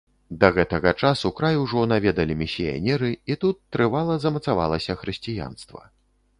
Да 0.43 0.47
гэтага 0.55 0.93
часу 1.01 1.31
край 1.39 1.59
ужо 1.65 1.83
наведалі 1.93 2.39
місіянеры 2.41 3.13
і 3.35 3.37
тут 3.45 3.63
трывала 3.77 4.19
замацавалася 4.27 5.01
хрысціянства. 5.03 5.89